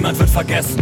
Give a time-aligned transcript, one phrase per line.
[0.00, 0.78] Niemand wird vergessen.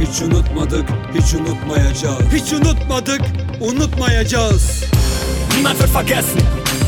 [0.00, 2.32] Hiç unutmadık, hiç unutmayacağız.
[2.32, 3.20] Hiç unutmadık,
[3.60, 4.84] unutmayacağız.
[5.54, 6.42] Niemand wird vergessen.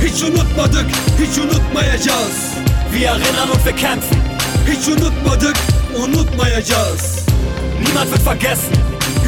[0.04, 0.86] Hiç unutmadık,
[1.20, 2.54] hiç unutmayacağız.
[2.92, 4.18] Wir erinnern und wir kämpfen.
[4.66, 5.56] Hiç unutmadık,
[5.96, 7.26] unutmayacağız.
[7.86, 8.76] Niemand wird vergessen.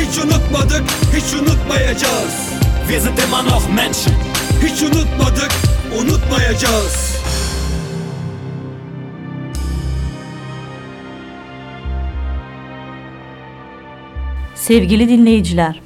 [0.00, 0.82] Hiç unutmadık,
[1.16, 2.34] hiç unutmayacağız.
[2.88, 4.14] Wir sind immer noch Menschen.
[4.62, 5.52] Hiç unutmadık,
[6.00, 7.19] unutmayacağız.
[14.60, 15.80] Sevgili dinleyiciler,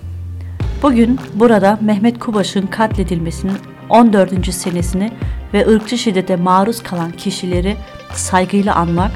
[0.82, 3.56] bugün burada Mehmet Kubaş'ın katledilmesinin
[3.88, 4.54] 14.
[4.54, 5.12] senesini
[5.54, 7.76] ve ırkçı şiddete maruz kalan kişileri
[8.14, 9.10] saygıyla anmak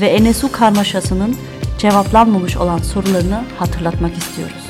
[0.00, 1.36] ve Enesu karmaşasının
[1.78, 4.66] cevaplanmamış olan sorularını hatırlatmak istiyoruz.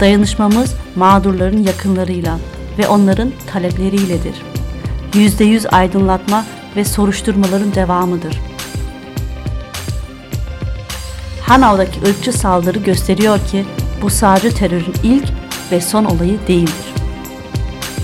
[0.00, 2.38] Dayanışmamız mağdurların yakınlarıyla
[2.78, 4.42] ve onların talepleriyle,dir.
[5.12, 6.44] %100 aydınlatma
[6.76, 8.51] ve soruşturmaların devamıdır.
[11.52, 13.64] Hanav'daki ırkçı saldırı gösteriyor ki
[14.02, 15.24] bu sadece terörün ilk
[15.72, 16.94] ve son olayı değildir.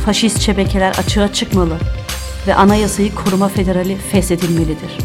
[0.05, 1.79] Faşist şebekeler açığa çıkmalı
[2.47, 4.99] ve Anayasayı Koruma Federali feshedilmelidir.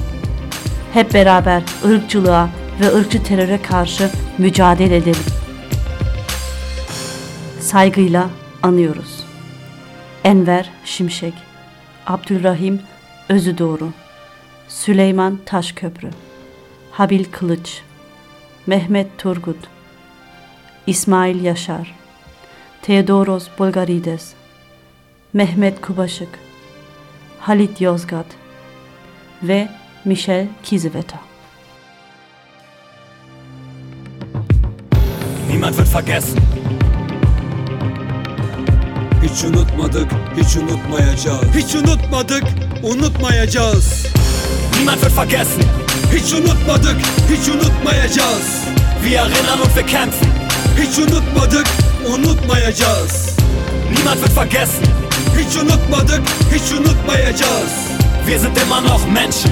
[0.94, 2.50] Hep beraber ırkçılığa
[2.81, 5.25] ve ırkçı teröre karşı mücadele edelim.
[7.59, 8.30] Saygıyla
[8.63, 9.23] anıyoruz.
[10.23, 11.33] Enver Şimşek,
[12.07, 12.81] Abdülrahim
[13.30, 13.89] Özüdoğru,
[14.67, 16.09] Süleyman Taşköprü,
[16.91, 17.81] Habil Kılıç,
[18.67, 19.58] Mehmet Turgut,
[20.88, 21.95] İsmail Yaşar,
[22.81, 24.33] Theodoros Bulgarides,
[25.33, 26.39] Mehmet Kubaşık,
[27.39, 28.25] Halit Yozgat
[29.44, 29.69] ve
[30.06, 31.19] Michel Kiziveta.
[35.50, 36.44] Niemand wird vergessen.
[39.23, 41.56] Hiç unutmadık, hiç unutmayacağız.
[41.56, 42.44] Hiç unutmadık,
[42.84, 44.12] unutmayacağız.
[44.83, 45.63] Niemand wird vergessen.
[46.15, 46.95] Hiç unutmadık,
[47.31, 48.47] hiç unutmayacağız.
[49.03, 50.29] Wir erinnern und wir kämpfen.
[50.81, 51.67] Hiç unutmadık,
[52.05, 53.29] unutmayacağız.
[53.95, 54.85] Niemand wird vergessen.
[55.39, 56.22] Hiç unutmadık,
[56.53, 57.72] hiç unutmayacağız.
[58.27, 59.51] Wir sind immer noch Menschen.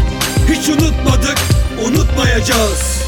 [0.49, 1.37] Hiç unutmadık,
[1.85, 3.01] unutmayacağız.